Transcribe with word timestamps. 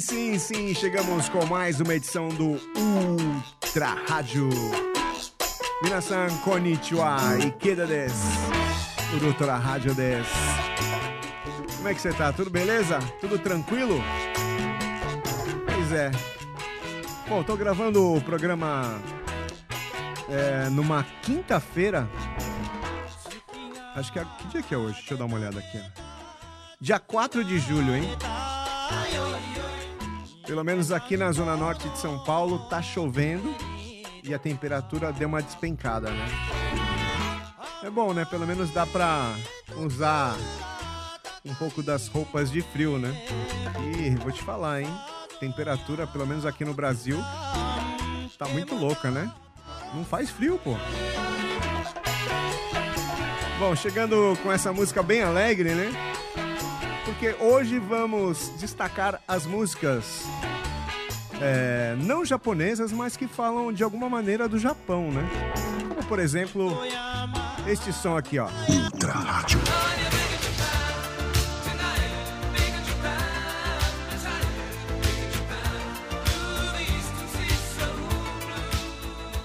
Sim, 0.00 0.38
sim, 0.38 0.38
sim, 0.38 0.74
chegamos 0.74 1.28
com 1.28 1.44
mais 1.44 1.78
uma 1.78 1.94
edição 1.94 2.28
do 2.28 2.58
Ultra 2.74 3.98
Rádio. 4.08 4.48
Minasan 5.82 6.28
konnichiwa, 6.42 7.18
ikeda 7.38 7.86
desu. 7.86 8.14
Ultra 9.22 9.56
Rádio 9.56 9.94
des. 9.94 10.26
Como 11.76 11.88
é 11.88 11.94
que 11.94 12.00
você 12.00 12.14
tá? 12.14 12.32
Tudo 12.32 12.48
beleza? 12.48 12.98
Tudo 13.20 13.38
tranquilo? 13.38 14.02
Pois 15.66 15.92
é. 15.92 16.10
Bom, 17.28 17.42
tô 17.42 17.54
gravando 17.54 18.14
o 18.14 18.22
programa 18.22 18.98
é, 20.30 20.70
numa 20.70 21.04
quinta-feira. 21.20 22.08
Acho 23.94 24.10
que 24.10 24.18
é. 24.18 24.24
Que 24.38 24.48
dia 24.48 24.62
que 24.62 24.74
é 24.74 24.78
hoje? 24.78 24.94
Deixa 24.94 25.12
eu 25.12 25.18
dar 25.18 25.26
uma 25.26 25.36
olhada 25.36 25.58
aqui. 25.58 25.78
Dia 26.80 26.98
4 26.98 27.44
de 27.44 27.58
julho, 27.58 27.94
hein? 27.94 28.08
Pelo 30.50 30.64
menos 30.64 30.90
aqui 30.90 31.16
na 31.16 31.30
zona 31.30 31.56
norte 31.56 31.88
de 31.88 31.96
São 31.96 32.18
Paulo 32.24 32.58
tá 32.68 32.82
chovendo 32.82 33.54
e 34.20 34.34
a 34.34 34.38
temperatura 34.38 35.12
deu 35.12 35.28
uma 35.28 35.40
despencada, 35.40 36.10
né? 36.10 36.26
É 37.84 37.88
bom, 37.88 38.12
né? 38.12 38.24
Pelo 38.24 38.44
menos 38.44 38.68
dá 38.72 38.84
pra 38.84 39.32
usar 39.76 40.36
um 41.44 41.54
pouco 41.54 41.84
das 41.84 42.08
roupas 42.08 42.50
de 42.50 42.62
frio, 42.62 42.98
né? 42.98 43.14
E 43.94 44.10
vou 44.16 44.32
te 44.32 44.42
falar, 44.42 44.80
hein? 44.80 44.88
Temperatura, 45.38 46.04
pelo 46.04 46.26
menos 46.26 46.44
aqui 46.44 46.64
no 46.64 46.74
Brasil, 46.74 47.16
tá 48.36 48.48
muito 48.48 48.74
louca, 48.74 49.08
né? 49.08 49.32
Não 49.94 50.04
faz 50.04 50.30
frio, 50.30 50.58
pô. 50.58 50.74
Bom, 53.60 53.76
chegando 53.76 54.36
com 54.42 54.50
essa 54.50 54.72
música 54.72 55.00
bem 55.00 55.22
alegre, 55.22 55.74
né? 55.74 56.09
Porque 57.20 57.36
hoje 57.38 57.78
vamos 57.78 58.50
destacar 58.58 59.20
as 59.28 59.44
músicas 59.44 60.24
é, 61.38 61.94
não 61.98 62.24
japonesas, 62.24 62.92
mas 62.92 63.14
que 63.14 63.26
falam 63.28 63.70
de 63.74 63.84
alguma 63.84 64.08
maneira 64.08 64.48
do 64.48 64.58
Japão, 64.58 65.12
né? 65.12 65.28
Como 65.86 66.02
por 66.04 66.18
exemplo, 66.18 66.80
este 67.66 67.92
som 67.92 68.16
aqui, 68.16 68.38
ó. 68.38 68.48
Ultra 68.70 69.12
Rádio. 69.12 69.60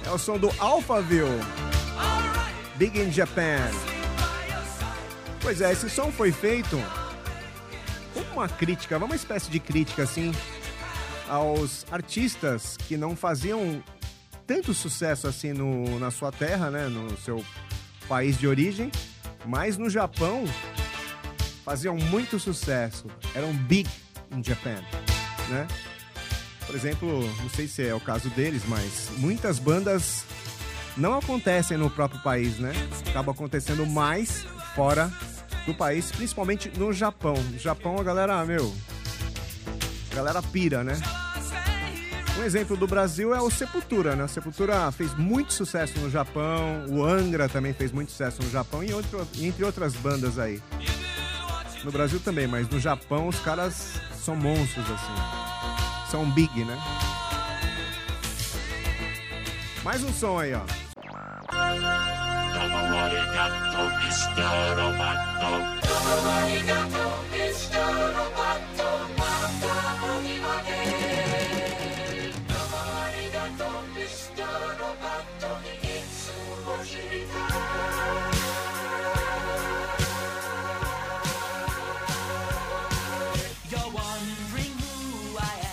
É 0.05 0.11
o 0.11 0.17
som 0.17 0.37
do 0.37 0.49
Alphaville. 0.59 1.41
Big 2.77 2.97
in 2.97 3.11
Japan. 3.11 3.69
Pois 5.41 5.59
é, 5.59 5.73
esse 5.73 5.89
som 5.89 6.09
foi 6.09 6.31
feito 6.31 6.81
uma 8.35 8.49
crítica, 8.49 8.97
uma 8.97 9.15
espécie 9.15 9.49
de 9.49 9.59
crítica 9.59 10.03
assim 10.03 10.31
aos 11.29 11.85
artistas 11.89 12.77
que 12.77 12.97
não 12.97 13.15
faziam 13.15 13.81
tanto 14.45 14.73
sucesso 14.73 15.27
assim 15.27 15.53
no, 15.53 15.97
na 15.99 16.11
sua 16.11 16.31
terra, 16.31 16.69
né, 16.69 16.87
no 16.87 17.17
seu 17.17 17.43
país 18.07 18.37
de 18.37 18.47
origem, 18.47 18.91
mas 19.45 19.77
no 19.77 19.89
Japão 19.89 20.43
faziam 21.63 21.95
muito 21.95 22.39
sucesso, 22.39 23.07
eram 23.33 23.53
big 23.53 23.89
in 24.31 24.43
Japan, 24.43 24.83
né? 25.49 25.67
Por 26.67 26.75
exemplo, 26.75 27.21
não 27.41 27.49
sei 27.49 27.67
se 27.67 27.87
é 27.87 27.93
o 27.93 27.99
caso 27.99 28.29
deles, 28.29 28.63
mas 28.67 29.09
muitas 29.17 29.59
bandas 29.59 30.25
não 30.97 31.17
acontecem 31.17 31.77
no 31.77 31.89
próprio 31.89 32.21
país, 32.21 32.57
né? 32.59 32.71
Acaba 33.09 33.31
acontecendo 33.31 33.85
mais 33.85 34.45
fora 34.75 35.11
do 35.65 35.73
país, 35.73 36.11
principalmente 36.11 36.71
no 36.77 36.93
Japão. 36.93 37.35
No 37.51 37.59
Japão 37.59 37.97
a 37.99 38.03
galera, 38.03 38.45
meu, 38.45 38.73
a 40.11 40.15
galera 40.15 40.41
pira, 40.41 40.83
né? 40.83 40.97
Um 42.37 42.43
exemplo 42.43 42.75
do 42.75 42.85
Brasil 42.85 43.33
é 43.33 43.41
o 43.41 43.49
Sepultura, 43.49 44.15
né? 44.15 44.25
A 44.25 44.27
Sepultura 44.27 44.91
fez 44.91 45.13
muito 45.17 45.53
sucesso 45.53 45.97
no 45.99 46.09
Japão, 46.09 46.85
o 46.89 47.03
Angra 47.03 47.47
também 47.47 47.73
fez 47.73 47.91
muito 47.91 48.11
sucesso 48.11 48.43
no 48.43 48.49
Japão 48.49 48.83
e 48.83 48.93
outro, 48.93 49.25
entre 49.39 49.63
outras 49.63 49.95
bandas 49.95 50.37
aí. 50.37 50.61
No 51.83 51.91
Brasil 51.91 52.19
também, 52.19 52.45
mas 52.45 52.67
no 52.67 52.79
Japão 52.79 53.27
os 53.27 53.39
caras 53.39 53.93
são 54.21 54.35
monstros 54.35 54.85
assim. 54.91 56.11
São 56.11 56.29
big, 56.31 56.63
né? 56.65 56.77
Mais 59.83 60.03
um 60.03 60.11
som 60.11 60.39
aí, 60.39 60.53
ó. 60.53 60.84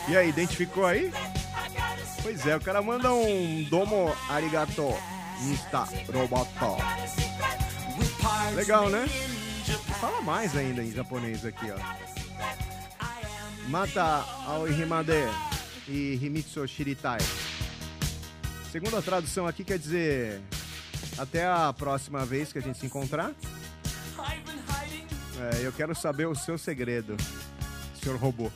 E 0.09 0.17
aí, 0.17 0.29
identificou 0.29 0.85
aí? 0.85 1.13
Pois 2.23 2.47
é, 2.47 2.57
o 2.57 2.61
cara 2.61 2.83
manda 2.83 3.13
um 3.13 3.63
domo 3.71 4.13
arigato 4.29 4.95
mista 5.43 5.89
roboto. 6.13 6.77
Legal, 8.51 8.91
né? 8.91 9.07
Fala 10.01 10.21
mais 10.21 10.57
ainda 10.57 10.83
em 10.83 10.93
japonês 10.93 11.45
aqui, 11.45 11.67
ó. 11.71 11.79
Mata 13.69 14.25
ao 14.47 14.69
himade 14.69 15.13
e 15.89 16.19
himitsu 16.21 16.67
shiritai. 16.67 17.21
Segunda 18.71 19.01
tradução 19.01 19.47
aqui 19.47 19.65
quer 19.65 19.79
dizer 19.79 20.41
até 21.19 21.47
a 21.47 21.73
próxima 21.73 22.25
vez 22.25 22.53
que 22.53 22.59
a 22.59 22.63
gente 22.63 22.79
se 22.79 22.87
encontrar. 22.87 23.33
É, 25.39 25.67
eu 25.67 25.73
quero 25.73 25.95
saber 25.95 26.27
o 26.27 26.35
seu 26.35 26.59
segredo, 26.59 27.17
senhor 28.03 28.17
robô. 28.19 28.51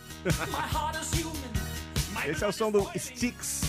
Esse 2.26 2.44
é 2.44 2.48
o 2.48 2.52
som 2.52 2.70
do 2.72 2.90
Sticks. 2.96 3.62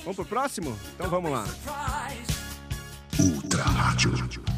Vamos 0.00 0.16
pro 0.16 0.24
próximo? 0.24 0.76
Então 0.94 1.08
vamos 1.08 1.30
lá. 1.30 1.44
Ultra 3.18 3.62
Rádio. 3.64 4.49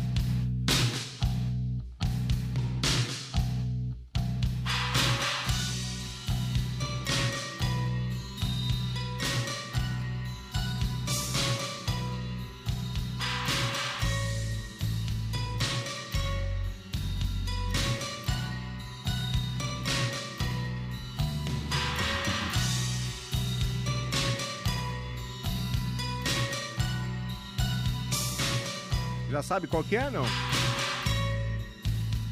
Já 29.33 29.43
sabe 29.43 29.67
qual 29.67 29.83
que 29.83 29.97
é, 29.97 30.11
não? 30.11 30.27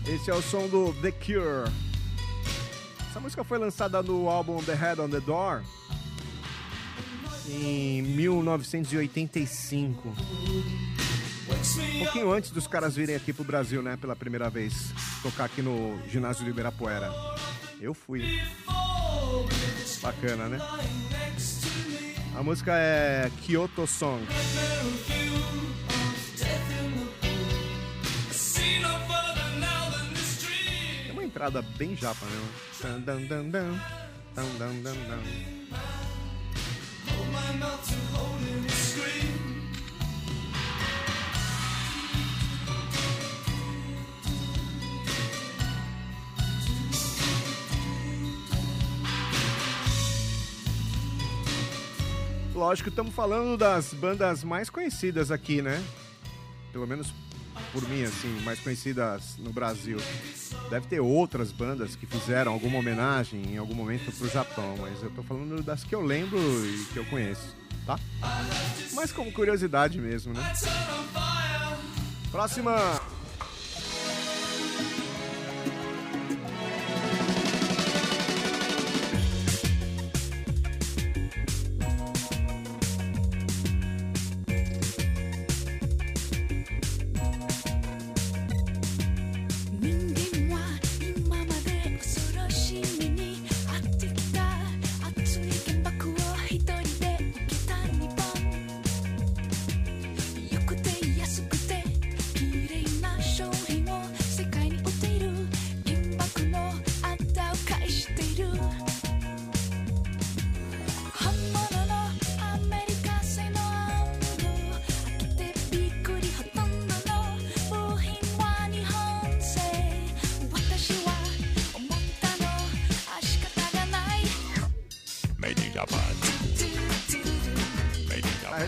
Esse 0.06 0.30
é 0.30 0.34
o 0.34 0.42
som 0.42 0.68
do 0.68 0.92
The 1.00 1.10
Cure. 1.10 1.72
Essa 3.08 3.18
música 3.18 3.42
foi 3.42 3.56
lançada 3.56 4.02
no 4.02 4.28
álbum 4.28 4.62
The 4.62 4.74
Head 4.74 5.00
on 5.00 5.08
the 5.08 5.20
Door 5.20 5.62
em 7.48 8.02
1985. 8.02 10.08
Um 10.08 10.14
pouquinho 12.04 12.30
antes 12.32 12.50
dos 12.50 12.66
caras 12.66 12.97
virem 12.97 13.16
aqui 13.16 13.32
pro 13.32 13.44
Brasil, 13.44 13.82
né, 13.82 13.96
pela 13.96 14.14
primeira 14.14 14.50
vez, 14.50 14.92
tocar 15.22 15.46
aqui 15.46 15.62
no 15.62 15.98
ginásio 16.06 16.44
de 16.44 16.50
Ibirapuera. 16.50 17.10
Eu 17.80 17.94
fui. 17.94 18.42
Bacana, 20.03 20.50
né? 20.50 20.58
A 22.36 22.42
música 22.42 22.76
é 22.76 23.30
Kyoto 23.41 23.86
Song. 23.86 24.22
Entrada 31.41 31.62
bem 31.78 31.97
japa. 31.97 32.27
Dan, 32.83 33.01
dan, 33.03 33.27
dan, 33.27 33.51
dan, 33.51 33.78
dan, 34.34 34.83
dan, 34.83 34.97
dan. 35.09 35.22
Lógico, 52.53 52.91
estamos 52.91 53.15
falando 53.15 53.56
das 53.56 53.95
bandas 53.95 54.45
mais 54.45 54.68
conhecidas 54.68 55.30
aqui, 55.30 55.63
né? 55.63 55.83
Pelo 56.72 56.86
menos 56.86 57.12
por 57.72 57.86
mim, 57.88 58.02
assim, 58.02 58.40
mais 58.42 58.60
conhecidas 58.60 59.36
no 59.38 59.52
Brasil. 59.52 59.98
Deve 60.68 60.86
ter 60.86 61.00
outras 61.00 61.52
bandas 61.52 61.94
que 61.94 62.06
fizeram 62.06 62.52
alguma 62.52 62.78
homenagem 62.78 63.54
em 63.54 63.58
algum 63.58 63.74
momento 63.74 64.10
pro 64.12 64.28
Japão, 64.28 64.76
mas 64.80 65.02
eu 65.02 65.10
tô 65.10 65.22
falando 65.22 65.62
das 65.62 65.84
que 65.84 65.94
eu 65.94 66.00
lembro 66.00 66.38
e 66.38 66.84
que 66.92 66.96
eu 66.96 67.04
conheço, 67.06 67.54
tá? 67.86 67.98
Mas 68.94 69.12
como 69.12 69.32
curiosidade 69.32 69.98
mesmo, 69.98 70.32
né? 70.32 70.52
Próxima 72.30 72.99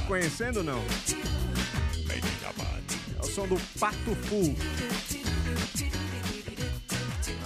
conhecendo 0.07 0.59
ou 0.59 0.65
não? 0.65 0.85
É 3.19 3.25
o 3.25 3.27
som 3.27 3.47
do 3.47 3.57
Pato 3.79 4.15
Fu. 4.27 4.55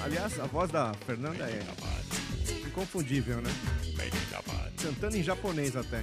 Aliás, 0.02 0.38
a 0.40 0.46
voz 0.46 0.70
da 0.70 0.92
Fernanda 1.06 1.44
é 1.44 1.60
inconfundível, 2.66 3.40
né? 3.40 3.50
Cantando 4.82 5.16
em 5.16 5.22
japonês 5.22 5.76
até. 5.76 6.02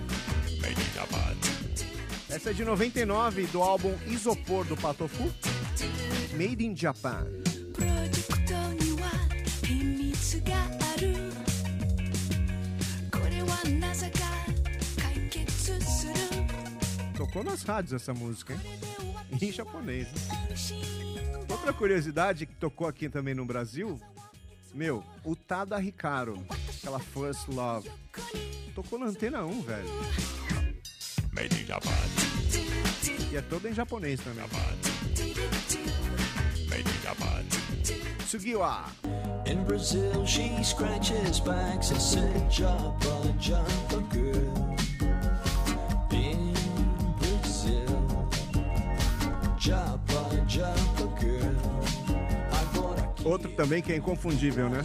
Essa 2.29 2.49
é 2.49 2.53
de 2.53 2.65
99 2.65 3.47
do 3.47 3.61
álbum 3.61 3.93
Isopor 4.07 4.65
do 4.65 4.75
Patofu. 4.75 5.31
Made 6.37 6.65
in 6.65 6.75
Japan. 6.75 7.42
Tocou 17.25 17.43
nas 17.43 17.63
rádios 17.63 17.93
essa 17.93 18.13
música, 18.13 18.53
hein? 18.53 18.59
Em 19.41 19.51
japonês. 19.51 20.07
Né? 20.11 21.45
Outra 21.49 21.71
curiosidade 21.71 22.45
que 22.45 22.53
tocou 22.55 22.85
aqui 22.85 23.07
também 23.07 23.33
no 23.33 23.45
Brasil, 23.45 23.97
meu, 24.73 25.01
o 25.23 25.33
Tada 25.33 25.81
Hikaru, 25.81 26.45
aquela 26.77 26.99
First 26.99 27.47
Love. 27.47 27.89
Tocou 28.75 28.99
na 28.99 29.05
Antena 29.05 29.45
1, 29.45 29.61
velho. 29.61 29.89
Made 31.31 31.61
in 31.61 31.65
Japan. 31.65 31.89
E 33.31 33.37
é 33.37 33.41
todo 33.41 33.69
em 33.69 33.73
japonês 33.73 34.19
também. 34.19 34.43
Made 36.69 36.89
in 36.89 37.01
Japan. 37.01 37.43
Sugiwa. 38.27 38.85
In 39.45 39.63
Brazil, 39.63 40.25
she 40.25 40.61
scratches 40.63 41.39
backs 41.39 41.91
and 41.91 42.01
said, 42.01 42.49
Japa, 42.49 43.37
Japa 43.39 44.13
girl. 44.13 44.52
Outro 53.23 53.51
também 53.51 53.81
que 53.81 53.93
é 53.93 53.95
inconfundível, 53.95 54.69
né? 54.69 54.81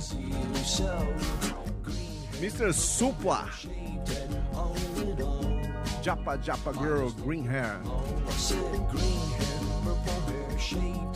Mr. 2.38 2.72
Supla. 2.72 3.48
Japa 6.02 6.38
Japa 6.38 6.72
Girl, 6.72 7.08
Green 7.24 7.46
Hair. 7.48 7.80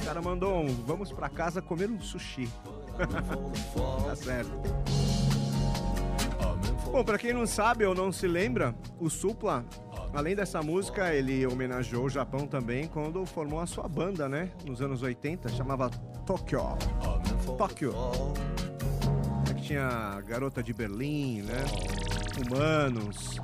O 0.00 0.04
cara 0.04 0.20
mandou 0.20 0.62
um, 0.62 0.74
vamos 0.84 1.12
pra 1.12 1.28
casa 1.28 1.62
comer 1.62 1.88
um 1.88 2.00
sushi. 2.00 2.48
tá 4.06 4.16
certo. 4.16 4.50
Bom, 6.90 7.04
pra 7.04 7.16
quem 7.18 7.32
não 7.32 7.46
sabe 7.46 7.86
ou 7.86 7.94
não 7.94 8.12
se 8.12 8.26
lembra, 8.26 8.74
o 9.00 9.08
Supla 9.08 9.64
Além 10.14 10.36
dessa 10.36 10.62
música, 10.62 11.14
ele 11.14 11.46
homenageou 11.46 12.04
o 12.04 12.10
Japão 12.10 12.46
também 12.46 12.86
quando 12.86 13.24
formou 13.24 13.60
a 13.60 13.66
sua 13.66 13.88
banda, 13.88 14.28
né? 14.28 14.50
Nos 14.66 14.82
anos 14.82 15.02
80, 15.02 15.48
chamava 15.48 15.88
Tokyo. 16.26 16.76
Tokyo. 17.56 17.94
É 19.50 19.54
que 19.54 19.62
tinha 19.62 20.20
Garota 20.26 20.62
de 20.62 20.74
Berlim, 20.74 21.42
né? 21.42 21.64
Humanos. 22.46 23.38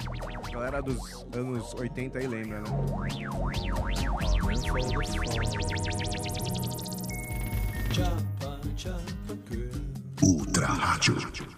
A 0.46 0.50
galera 0.50 0.82
dos 0.82 1.26
anos 1.34 1.72
80 1.72 2.18
aí 2.18 2.26
lembra, 2.26 2.60
né? 2.60 2.70
Ultra 10.22 10.66
Rádio. 10.66 11.57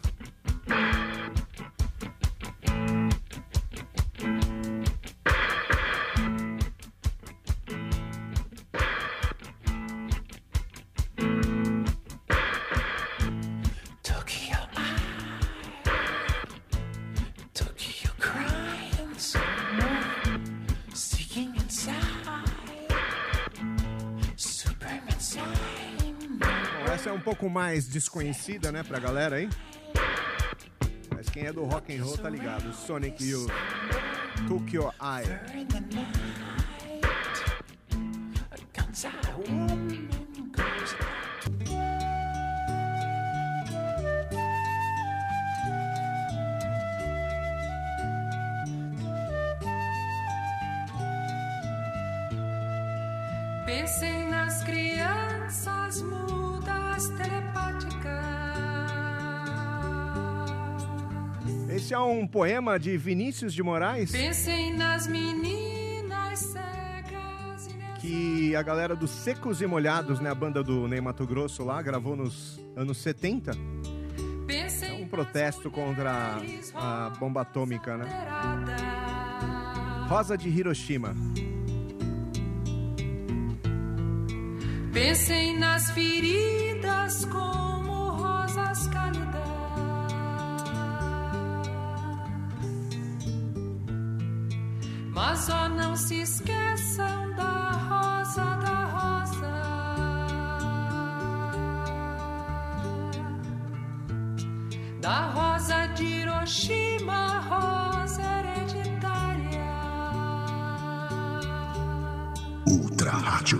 Pouco 27.41 27.49
mais 27.49 27.87
desconhecida, 27.87 28.73
né, 28.73 28.83
pra 28.83 28.99
galera, 28.99 29.41
hein? 29.41 29.49
Mas 31.15 31.29
quem 31.29 31.47
é 31.47 31.53
do 31.53 31.65
rock 31.65 31.97
and 31.97 32.03
roll 32.03 32.19
tá 32.19 32.29
ligado. 32.29 32.73
Sonic 32.73 33.25
Youth, 33.25 33.51
Tokyo 34.49 34.93
Eye. 35.01 35.41
Pensem 53.65 54.29
nas 54.29 54.65
crianças 54.65 56.03
Esse 61.75 61.95
é 61.95 61.99
um 61.99 62.27
poema 62.27 62.79
de 62.79 62.97
Vinícius 62.99 63.55
de 63.55 63.63
Moraes. 63.63 64.11
Pensem 64.11 64.77
nas 64.77 65.07
meninas 65.07 66.39
cegas 66.39 67.69
que 68.01 68.55
a 68.55 68.63
galera 68.63 68.95
dos 68.95 69.11
Secos 69.11 69.63
e 69.63 69.67
Molhados, 69.67 70.21
né, 70.21 70.31
a 70.31 70.35
banda 70.35 70.63
do 70.63 70.87
Ney 70.87 71.01
Mato 71.01 71.27
Grosso 71.27 71.65
lá, 71.65 71.81
gravou 71.81 72.15
nos 72.15 72.61
anos 72.77 72.99
70. 72.99 73.53
É 74.83 74.93
um 74.93 75.09
protesto 75.09 75.71
contra 75.71 76.39
a 76.75 77.11
bomba 77.19 77.41
atômica, 77.43 77.97
né? 77.97 78.07
Rosa 80.07 80.37
de 80.37 80.49
Hiroshima. 80.49 81.15
Pensem 84.93 85.59
nas 85.59 85.91
feridas 85.93 86.70
como 87.27 88.11
rosas 88.11 88.87
cálidas. 88.89 89.51
Mas 95.13 95.49
ó, 95.49 95.69
não 95.69 95.97
se 95.97 96.21
esqueçam 96.23 97.35
da 97.35 97.71
rosa, 97.89 98.45
da 98.65 98.85
rosa. 98.95 99.53
Da 105.01 105.21
rosa 105.37 105.87
de 105.95 106.05
Hiroshima, 106.05 107.41
rosa 107.41 108.23
hereditária. 108.23 109.71
Ultra 112.67 113.11
Rádio. 113.11 113.59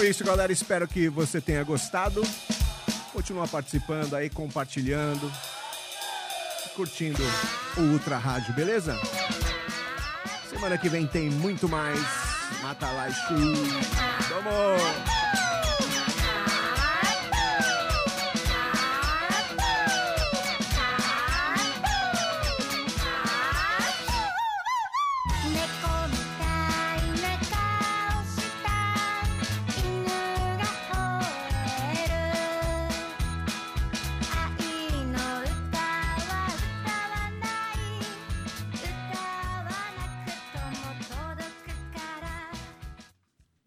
Foi 0.00 0.08
isso, 0.08 0.24
galera. 0.24 0.50
Espero 0.50 0.88
que 0.88 1.10
você 1.10 1.42
tenha 1.42 1.62
gostado. 1.62 2.22
Continua 3.12 3.46
participando 3.46 4.14
aí, 4.14 4.30
compartilhando, 4.30 5.30
curtindo 6.74 7.22
o 7.76 7.80
Ultra 7.82 8.16
Rádio, 8.16 8.54
beleza? 8.54 8.98
Semana 10.48 10.78
que 10.78 10.88
vem 10.88 11.06
tem 11.06 11.28
muito 11.28 11.68
mais. 11.68 12.00
Mata 12.62 12.90
lá 12.90 13.08
Vamos! 14.30 15.39